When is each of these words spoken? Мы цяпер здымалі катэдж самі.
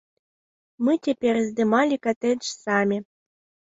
Мы 0.87 0.95
цяпер 1.09 1.35
здымалі 1.49 1.95
катэдж 2.07 2.43
самі. 2.63 2.97